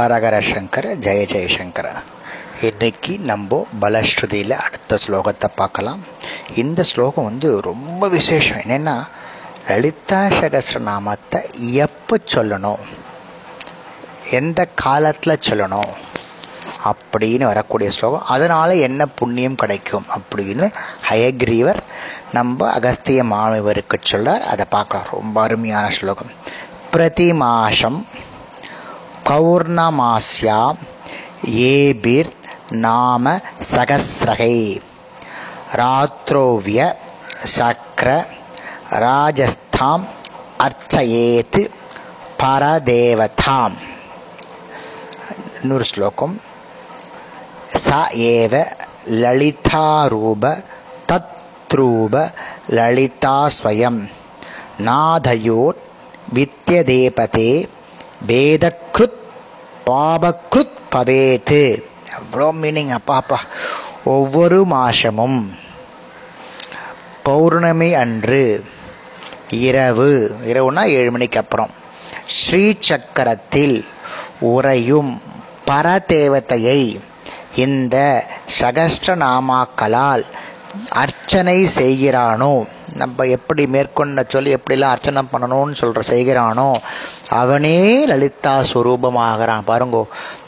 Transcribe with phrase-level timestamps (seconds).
[0.00, 1.88] ஹரஹர சங்கர ஜெய ஜெயசங்கர
[2.60, 6.00] இன்னைக்கு நம்ம பலஸ்ருதியில் அடுத்த ஸ்லோகத்தை பார்க்கலாம்.
[6.54, 8.58] இந்த ஸ்லோகம் வந்து ரொம்ப விசேஷம்.
[8.58, 9.06] என்னென்னா
[9.68, 12.82] லலிதா சகசிரநாமத்தை எப்போ சொல்லணும்?
[14.30, 15.92] எந்த காலத்தில் சொல்லணும்?
[16.84, 18.26] அப்படின்னு வரக்கூடிய ஸ்லோகம்.
[18.26, 20.72] அதனால் என்ன புண்ணியம் கிடைக்கும் அப்படின்னு
[21.10, 21.80] ஹயக்ரீவர்
[22.32, 24.40] நம்ம அகஸ்திய மாணவருக்கு சொல்றார்.
[24.40, 25.06] அதை பார்க்கலாம்.
[25.10, 26.30] ரொம்ப அருமையான ஸ்லோகம்.
[26.92, 28.06] பிரதிமாசம்
[29.30, 30.74] பௌர்ணமாஸ்யா
[31.46, 32.30] ஏபிர்
[32.70, 33.40] நாம
[33.72, 34.80] சகசிரகை.
[35.72, 36.94] ராத்ரோவிய
[37.56, 38.24] சக்ர
[38.90, 40.04] ராஜஸ்தாம்
[40.58, 41.70] அர்ச்சயேத்
[42.38, 43.76] பரதேவதாம்.
[45.62, 46.40] இன்னொரு ஸ்லோகம்.
[47.84, 48.64] ச ஏவ
[49.10, 50.64] லலிதாரூப
[51.08, 52.32] தத்ரூப
[52.70, 54.10] லலிதாஸ்வயம்
[54.78, 55.78] நாதயோர்
[56.34, 57.68] வித்யதேபதே
[58.26, 59.18] வேதக்ருத்
[59.90, 61.62] பாபக்ருத் பவேத்து
[62.16, 63.38] எவ்வளோ மீனிங் அப்பா அப்பா.
[64.12, 65.40] ஒவ்வொரு மாசமும்
[67.24, 68.42] பௌர்ணமி அன்று
[69.66, 70.10] இரவு
[70.50, 71.72] இரவுனா ஏழு மணிக்கு அப்புறம்
[72.38, 73.76] ஸ்ரீ சக்கரத்தில்
[74.50, 75.12] உறையும்
[75.68, 76.80] பரதேவத்தையை
[77.64, 77.96] இந்த
[78.60, 80.24] சகஸ்ரநாமாக்களால்
[81.02, 82.52] அர்ச்சனை செய்கிறானோ
[82.96, 86.68] நம்ம எப்படி மேற்கொண்ட சொல்லி எப்படிலாம் அர்ச்சனை பண்ணணும்னு சொல்கிற செய்கிறானோ
[87.30, 90.02] அவனே லலிதா ஸ்வரூபமாகறான் பாருங்கோ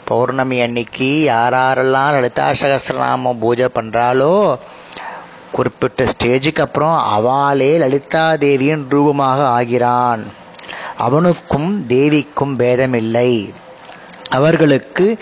[0.05, 4.55] பௌர்ணமி அன்னைக்கு யாரெல்லாம் லலிதா சகசிரநாமம் பூஜை பண்ணுறாலோ
[5.51, 10.23] குறிப்பிட்ட ஸ்டேஜுக்கு அப்புறம் அவளே லலிதா தேவியின் ரூபமாக ஆகிறான்.
[10.97, 13.53] அவனுக்கும் தேவிக்கும் பேதமில்லை.
[14.29, 15.19] அவர்களுக்கு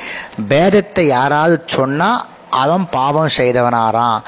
[0.50, 4.22] பேதத்தை யாராவது சொன்னால் அவன் பாவம் செய்தவனாரான்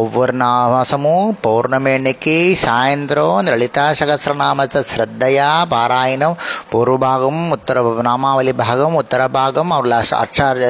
[0.00, 0.34] ஒவ்வொரு
[0.72, 6.36] மாதமும் பௌர்ணமி அன்னைக்கு சாயந்தரம் அந்த லலிதா சகசிரநாமத்தை ஸ்ரத்தையா பாராயணம்
[6.72, 10.62] பூர்வபாகம் உத்தர நாமாவளி பாகம் உத்தர பாகம் அவள் அச்சார்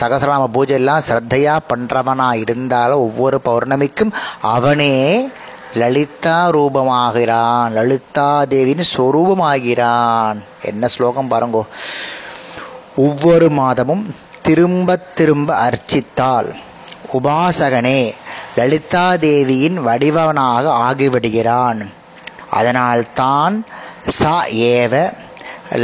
[0.00, 4.14] சகசிரநாம பூஜை எல்லாம் ஸ்ரத்தையா பண்ணுறவனா இருந்தாலும் ஒவ்வொரு பௌர்ணமிக்கும்
[4.54, 4.94] அவனே
[5.80, 10.38] லலிதா ரூபமாகிறான் லலிதா தேவியின் சொரூபமாகிறான்.
[10.70, 11.62] என்ன ஸ்லோகம் பாருங்கோ.
[13.06, 14.04] ஒவ்வொரு மாதமும்
[14.46, 16.48] திரும்ப திரும்ப அர்ச்சித்தால்
[17.16, 18.00] உபாசகனே
[18.56, 21.80] லலிதாதேவியின் வடிவனாக ஆகிவிடுகிறான்.
[22.58, 23.54] அதனால்தான்
[24.18, 24.32] ச
[24.74, 24.94] ஏவ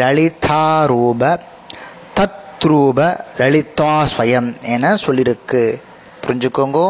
[0.01, 1.23] லலிதாரூப
[2.19, 2.99] தத்ரூப
[3.39, 5.63] லலிதா ஸ்வயம் என சொல்லியிருக்கு
[6.25, 6.81] புரிஞ்சுக்கோங்க.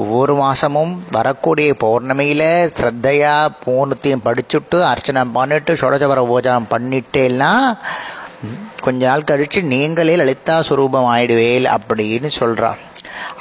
[0.00, 7.52] ஒவ்வொரு மாதமும் வரக்கூடிய பௌர்ணமியில் ஸ்ரத்தையாக பூர்ணத்தையும் படிச்சுட்டு அர்ச்சனை பண்ணிட்டு சொடச்சவர பூஜனம் பண்ணிட்டேன்னா
[8.84, 12.80] கொஞ்ச நாள் கழித்து நீங்களே லலிதா சுரூபம் ஆயிடுவேல் அப்படின்னு சொல்கிறான்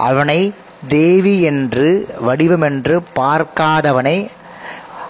[0.07, 0.39] அவனை
[0.87, 4.29] தேவி என்று வடிவம் என்று பார்க்காதவனை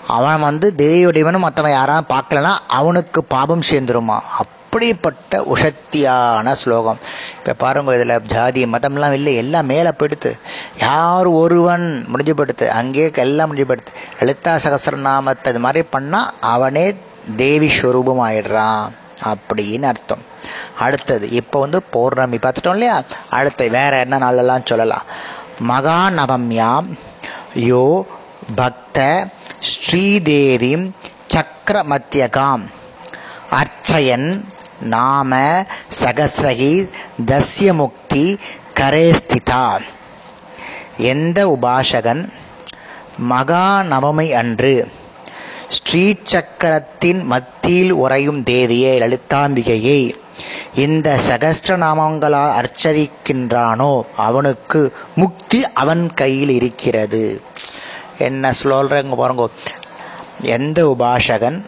[0.08, 4.20] அவன் வந்து தேவி மற்றவன் யாராவது பார்க்கலனா அவனுக்கு பாபம் சேர்ந்துருமா?
[4.42, 7.00] அப்படிப்பட்ட உஷத்தியான ஸ்லோகம்.
[7.38, 10.38] இப்போ பாருங்க இதில் ஜாதி மதம்லாம் இல்லை எல்லாம் மேலே போயிடுத்து
[10.78, 16.96] யார் ஒருவன் முடிஞ்சு போடுத்து அங்கே எல்லாம் முடிஞ்சு போடுத்து லலிதா சகசரநாமத்தை இது மாதிரி பண்ணால் அவனே
[17.36, 18.84] தேவி ஸ்வரூபம் ஆயிடுறான்
[19.32, 20.24] அப்படின்னு அர்த்தம்.
[20.80, 23.04] அடுத்தது இப்போ வந்து பௌர்ணமி பார்த்துட்டோம் இல்லையா?
[23.30, 25.06] அடுத்து வேற என்ன நாளெல்லாம் சொல்லலாம்?
[25.60, 26.98] மகா நவம்யாம்
[27.56, 28.06] யோ
[28.56, 29.28] பக்த
[29.62, 30.92] ஸ்ரீதேவிம்
[31.34, 32.62] சக்கரமத்தியகாம்
[33.50, 34.48] அர்ச்சயன்
[34.80, 35.64] நாம
[36.02, 36.90] சகசிரகி
[37.26, 38.40] தஸ்ய முக்தி
[38.80, 39.80] கரேஸ்திதா.
[40.98, 42.30] எந்த உபாசகன்?
[43.18, 44.92] மகா நவமி அன்று
[45.68, 50.16] ஸ்ரீ சக்கரத்தின் மத்தியில் உறையும் தேவியை லலிதாம்பிகையை
[50.76, 57.42] இந்த சகஸ்திரநாமங்களால் அர்ச்சரிக்கின்றானோ அவனுக்கு முக்தி அவன் கையில் இருக்கிறது.
[58.18, 59.50] என்ன சொல்கிறங்க பாருங்க.
[60.42, 61.66] எந்த உபாசகன்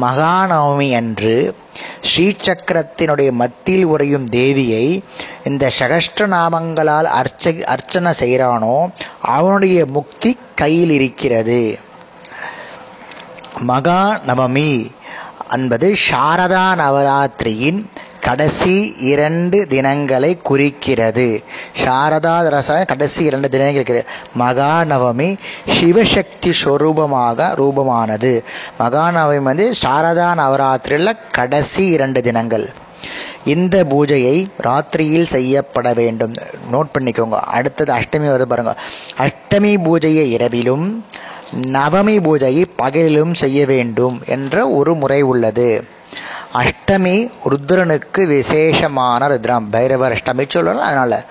[0.00, 1.56] மகாநவமி அன்று
[2.02, 5.02] ஸ்ரீசக்கரத்தினுடைய மத்தியில் உறையும் தேவியை
[5.44, 8.88] இந்த சகஸ்திரநாமங்களால் அர்ச்ச அர்ச்சனை செய்கிறானோ
[9.22, 11.78] அவனுடைய முக்தி கையில் இருக்கிறது.
[13.60, 14.90] மகா நவமி
[15.50, 17.86] என்பது சாரதா நவராத்திரியின்
[18.26, 21.26] கடைசி இரண்டு தினங்களை குறிக்கிறது.
[21.84, 24.06] சாரதா ரச கடைசி இரண்டு தினங்கள் இருக்கிறது
[24.38, 25.28] மகாநவமி
[25.76, 28.32] சிவசக்தி ஸ்வரூபமாக ரூபமானது.
[28.78, 32.66] மகாநவமி வந்து சாரதா நவராத்திரியில் கடைசி இரண்டு தினங்கள்.
[33.44, 36.34] இந்த பூஜையை ராத்திரியில் செய்யப்பட வேண்டும்.
[36.72, 37.38] நோட் பண்ணிக்கோங்க.
[37.56, 38.74] அடுத்தது அஷ்டமி வருது பாருங்க.
[39.18, 41.04] அஷ்டமி பூஜையை இரவிலும்
[41.72, 45.94] நவமி பூஜையை பகலிலும் செய்ய வேண்டும் என்ற ஒரு முறை உள்ளது.
[46.54, 49.66] அஷ்டமி ருத்ரனுக்கு விசேஷமான ருத்ரம்.
[49.70, 50.86] பைரவர் அஷ்டமி சொல்லணும்.
[50.90, 51.24] அதனால்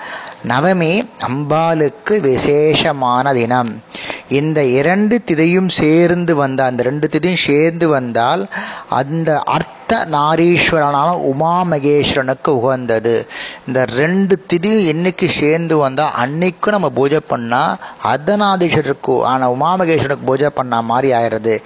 [0.48, 3.82] நவமி அம்பாளுக்கு விசேஷமான தினம்.
[4.30, 8.48] இந்த இரண்டு திதையும் சேர்ந்து வந்த அந்த ரெண்டு திதையும் சேர்ந்து வந்தால்
[8.90, 9.74] அந்த அர்த்த
[10.12, 13.28] நாரீஸ்வரனான உமா மகேஸ்வரனுக்கு உகந்தது.
[13.68, 20.50] இந்த ரெண்டு திதியும் என்னைக்கு சேர்ந்து வந்தால் அன்னைக்கும் நம்ம பூஜை பண்ணால் அர்த்தநாதீஸ்வரருக்கு ஆனால் உமா மகேஸ்வரனுக்கு பூஜை
[20.50, 21.64] பண்ண மாதிரி ஆயிடுறது.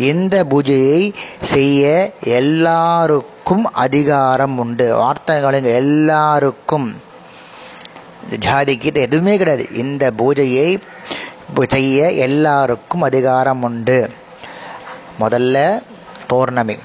[0.00, 4.96] இந்த பூஜையை செய்ய எல்லாருக்கும் அதிகாரம் உண்டு.
[4.96, 6.94] வார்த்தைகளுங்க எல்லாருக்கும்.
[8.30, 9.74] ஜாதிக்கு எதுவுமே கிடையாது.
[9.74, 10.82] இந்த பூஜையை
[11.68, 14.10] செய்ய எல்லாருக்கும் அதிகாரம் உண்டு.
[15.20, 15.80] முதல்ல
[16.26, 16.76] பௌர்ணமி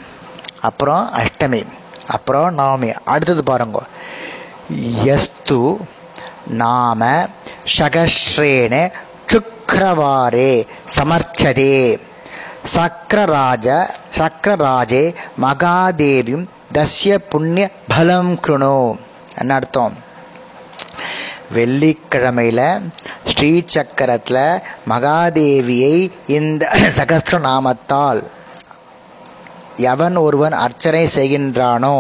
[0.62, 1.66] அப்புறம் அஷ்டமி
[2.08, 2.96] அப்புறம் நவமி.
[3.06, 3.82] அடுத்தது பாருங்க.
[5.04, 5.78] எஸ்து
[6.48, 7.28] நாம
[7.78, 8.92] சகஸ்ரேன
[9.28, 10.68] சுக்கரவாரே
[10.98, 12.00] சமர்ச்சதே.
[12.74, 13.68] சக்கரராஜ
[14.18, 15.02] சக்கரராஜே
[15.42, 18.78] மகாதேவியும் தஸ்ய புண்ணிய பலம் கிருணு.
[19.38, 19.96] என்ன அர்த்தம்?
[21.54, 22.64] வெள்ளிக்கிழமையில்
[23.30, 24.42] ஸ்ரீ சக்கரத்தில்
[24.90, 25.96] மகாதேவியை
[26.28, 26.64] இந்த
[26.98, 28.22] சகஸ்ர நாமத்தால்
[29.92, 31.98] எவன் ஒருவன் அர்ச்சனை செய்கின்றானோ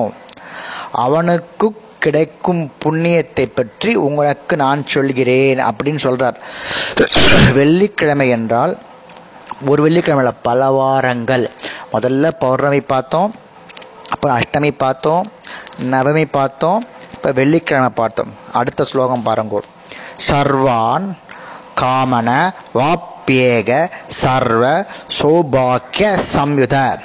[0.92, 1.68] அவனுக்கு
[2.00, 6.38] கிடைக்கும் புண்ணியத்தை பற்றி உங்களுக்கு நான் சொல்கிறேன் அப்படின்னு சொல்கிறார்
[7.60, 8.76] வெள்ளிக்கிழமை என்றால்
[9.70, 11.52] ஒரு வெள்ளிக்கிழமையில் பல வாரங்கள்.
[11.94, 13.34] முதல்ல பௌர்ணமி பார்த்தோம்
[14.10, 15.32] அப்புறம் அஷ்டமி பார்த்தோம்
[15.92, 18.34] நவமி பார்த்தோம் இப்போ வெள்ளிக்கிழமை பார்த்தோம்.
[18.54, 19.60] அடுத்த ஸ்லோகம் பாருங்கோ.
[20.28, 21.18] சர்வான்
[21.82, 24.86] காமன வாப்பியேக சர்வ
[25.20, 27.00] சௌபாக்கிய சம்யுத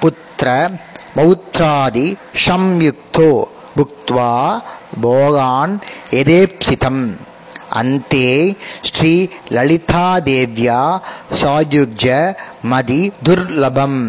[0.00, 0.70] புத்திர
[1.16, 2.16] மௌத்ராதி
[2.46, 3.30] சம்யுக்தோ
[3.76, 4.60] புக்துவா
[5.00, 7.18] போகான் எதேப்சிதம்.
[7.75, 8.25] अन्ते
[8.87, 9.13] ஸ்ரீ
[9.55, 10.79] லலிதாதேவ்யா
[11.41, 12.15] சாயுஜ்ய
[12.71, 14.01] மதி துர்லபம்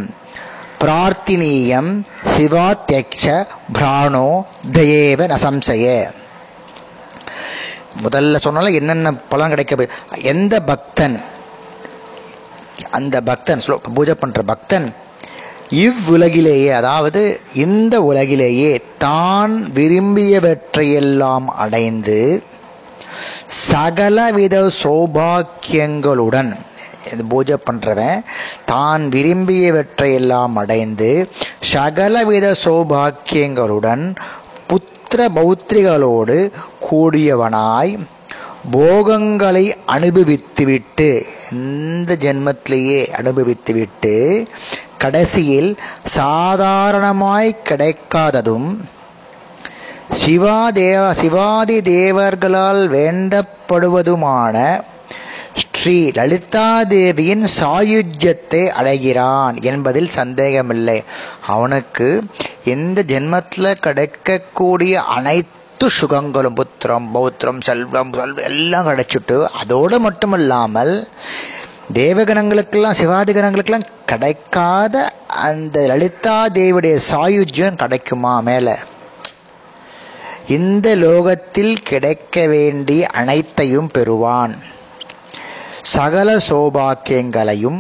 [0.83, 1.91] பிரார்த்தினீயம்
[2.31, 3.25] சிவாத்தியக்ஷ
[3.73, 4.27] பிராணோ
[4.73, 5.87] தயேவ நசம்சய
[8.03, 9.89] முதல்ல சொன்னாலும் என்னென்ன பலன் கிடைக்க
[10.33, 11.17] எந்த பக்தன்
[12.91, 14.89] அந்த பக்தன் ஸ்லோ பூஜை பண்ணுற பக்தன்
[15.83, 17.21] இவ்வுலகிலேயே அதாவது
[17.65, 22.19] இந்த உலகிலேயே தான் விரும்பியவற்றையெல்லாம் அடைந்து
[23.68, 26.52] சகலவித சௌபாக்கியங்களுடன்
[27.12, 28.24] இது பூஜை பண்ணுறவன்
[28.66, 31.12] தான் விரும்பியவற்றையெல்லாம் அடைந்து
[31.72, 34.04] சகலவித சௌபாக்கியங்களுடன்
[34.70, 36.38] புத்திர பௌத்திரிகளோடு
[36.80, 37.94] கூடியவனாய்
[38.72, 41.10] போகங்களை அனுபவித்துவிட்டு
[41.52, 44.16] இந்த ஜென்மத்திலேயே அனுபவித்துவிட்டு
[44.98, 45.72] கடைசியில்
[46.18, 48.70] சாதாரணமாய் கிடைக்காததும்
[50.10, 54.84] சிவாதேவ சிவாதி தேவர்களால் வேண்டப்படுவதுமான
[55.56, 61.04] ஸ்ரீ லலிதாதேவியின் சாயுஜ்யத்தை அடைகிறான் என்பதில் சந்தேகமில்லை.
[61.48, 62.24] அவனுக்கு
[62.64, 71.10] எந்த ஜென்மத்தில் கிடைக்கக்கூடிய அனைத்து சுகங்களும் புத்திரம் பௌத்திரம் செல்வம் செல்வம் எல்லாம் கிடைச்சிட்டு அதோடு மட்டுமல்லாமல்
[71.94, 78.76] தேவகணங்களுக்கெல்லாம் சிவாதி கணங்களுக்கெல்லாம் கிடைக்காத அந்த லலிதா தேவியுடைய சாயுஜ்யம் கிடைக்குமா மேலே?
[80.48, 84.56] இந்த லோகத்தில் கிடைக்க வேண்டிய அனைத்தையும் பெறுவான்.
[85.82, 87.80] சகல சோபாக்கியங்களையும்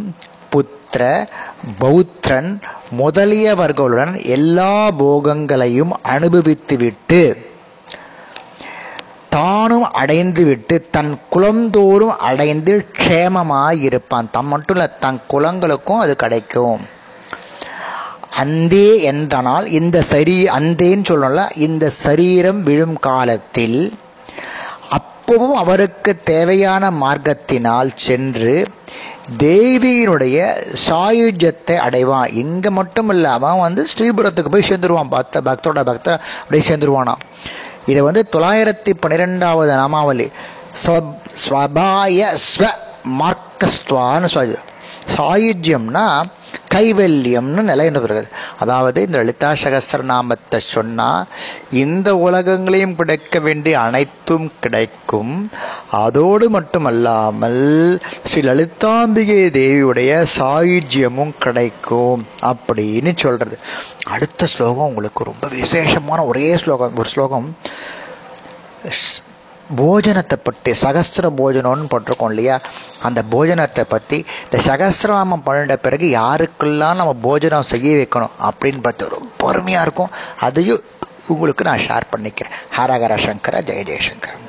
[0.51, 1.27] புத்திர
[1.79, 2.61] பௌத்திரன்
[2.97, 7.37] முதலியவர்களுடன் எல்லா போகங்களையும் அனுபவித்துவிட்டு
[9.29, 14.31] தானும் அடைந்துவிட்டு தன் குலந்தோறும் அடைந்து க்ஷேமமாயிருப்பான்.
[14.31, 16.95] தம் மட்டும் இல்லை தன் குலங்களுக்கும் அது கிடைக்கும்.
[18.41, 23.79] அந்தே என்றனால் இந்த சரீ அந்தேன்னு சொல்லல இந்த சரீரம் விழும் காலத்தில்
[24.97, 28.55] அப்பவும் அவருக்கு தேவையான மார்க்கத்தினால் சென்று
[29.43, 30.37] தேவியினுடைய
[30.87, 32.29] சாயுஜத்தை அடைவான்.
[32.43, 35.11] இங்கே மட்டும் இல்லை அவன் வந்து ஸ்ரீபுரத்துக்கு போய் சேர்ந்துருவான்.
[35.15, 36.07] பக்த பக்தோட பக்த
[36.41, 37.23] அப்படியே சேர்ந்துருவானான்
[37.91, 40.27] இதை வந்து தொள்ளாயிரத்தி பன்னிரெண்டாவது நாமாவளி.
[41.43, 42.63] ஸ்வபாய ஸ்வ
[43.19, 44.57] மார்க்கஸ்துவான்னு சொல்லு
[45.15, 46.05] சாயுஜ்யம்னா
[46.75, 48.27] கைவல்யம்னு நிலைன்னு வருகிறது
[48.59, 51.27] அதாவது இந்த லலிதா சகசரநாமத்தை சொன்னால்
[51.71, 55.51] இந்த உலகங்களையும் கிடைக்க வேண்டிய அனைத்தும் கிடைக்கும்.
[55.91, 63.57] அதோடு மட்டுமல்லாமல் ஸ்ரீ லலிதாம்பிகை தேவியுடைய சாயுஜ்யமும் கிடைக்கும் அப்படின்னு சொல்கிறது
[64.03, 67.55] அடுத்த ஸ்லோகம் உங்களுக்கு ரொம்ப விசேஷமான ஒரே ஸ்லோகம் ஒரு ஸ்லோகம்
[69.75, 72.59] போஜனத்தை பற்றி சகஸ்திர போஜனம்னு போட்டிருக்கோம் இல்லையா?
[73.01, 79.29] அந்த போஜனத்தை பற்றி இந்த சகஸ்திரநாமம் பண்ணிட்ட பிறகு யாருக்கெல்லாம் நம்ம போஜனம் செய்ய வைக்கணும் அப்படின்னு பார்த்து ரொம்ப
[79.37, 80.13] பொறுமையாக இருக்கும்.
[80.47, 80.83] அதையும்
[81.27, 82.55] உங்களுக்கு நான் ஷேர் பண்ணிக்கிறேன்.
[82.77, 84.45] ஹரஹர சங்கர ஜெய ஜெயசங்கர்